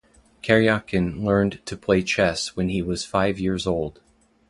[0.41, 4.01] Karjakin learned to play chess when he was five years old.